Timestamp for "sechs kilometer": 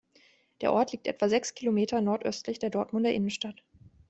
1.29-2.01